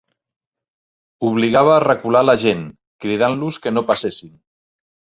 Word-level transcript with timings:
...obligava 1.29 1.75
a 1.75 1.83
recular 1.85 2.23
la 2.31 2.37
gent, 2.47 2.67
cridant-los 3.07 3.63
que 3.67 3.79
no 3.79 3.89
passessin 3.95 4.37